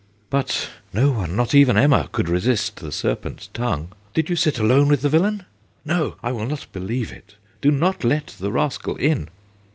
But 0.31 0.71
no 0.93 1.11
one, 1.11 1.35
not 1.35 1.53
even 1.53 1.77
Emma, 1.77 2.09
could 2.11 2.27
resist 2.27 2.77
the 2.77 2.91
serpent's 2.91 3.45
tongue.... 3.53 3.89
Did 4.15 4.31
you 4.31 4.35
sit 4.35 4.57
alone 4.57 4.87
with 4.87 5.03
the 5.03 5.09
villain? 5.09 5.45
No! 5.85 6.15
I 6.23 6.31
will 6.31 6.47
not 6.47 6.65
believe 6.73 7.11
it. 7.11 7.35
Do 7.61 7.69
not 7.69 8.03
let 8.03 8.35
the 8.39 8.51
rascal 8.51 8.95
in.' 8.95 9.29